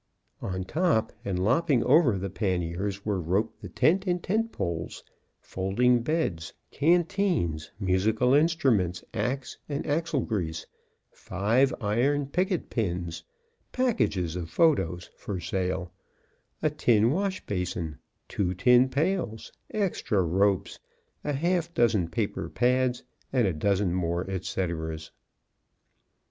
[0.41, 5.03] On top and lopping over the panniers were roped the tent and tent poles,
[5.39, 10.65] folding beds, canteens, musical instruments, axe, and axle grease,
[11.11, 13.23] five iron picket pins,
[13.73, 15.91] packages of photos (for sale),
[16.63, 20.79] a tin wash basin, two tin pails, extra ropes,
[21.23, 25.11] a half dozen paper pads, and a dozen more et ceteras.